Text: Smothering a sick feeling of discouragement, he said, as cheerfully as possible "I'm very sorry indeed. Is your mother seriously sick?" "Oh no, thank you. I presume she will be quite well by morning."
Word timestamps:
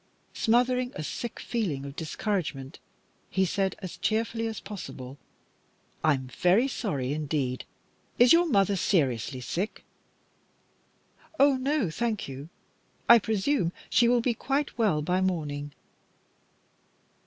Smothering 0.33 0.91
a 0.95 1.03
sick 1.03 1.39
feeling 1.39 1.85
of 1.85 1.95
discouragement, 1.95 2.79
he 3.29 3.45
said, 3.45 3.75
as 3.83 3.97
cheerfully 3.97 4.47
as 4.47 4.59
possible 4.59 5.19
"I'm 6.03 6.25
very 6.25 6.67
sorry 6.67 7.13
indeed. 7.13 7.65
Is 8.17 8.33
your 8.33 8.47
mother 8.47 8.75
seriously 8.75 9.41
sick?" 9.41 9.83
"Oh 11.39 11.55
no, 11.55 11.91
thank 11.91 12.27
you. 12.27 12.49
I 13.07 13.19
presume 13.19 13.73
she 13.91 14.07
will 14.07 14.21
be 14.21 14.33
quite 14.33 14.75
well 14.75 15.03
by 15.03 15.21
morning." 15.21 15.71